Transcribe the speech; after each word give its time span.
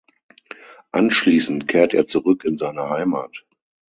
Anschließend 0.93 1.67
kehrt 1.67 1.93
er 1.93 2.07
zurück 2.07 2.43
in 2.43 2.57
seine 2.57 2.89
Heimat. 2.89 3.45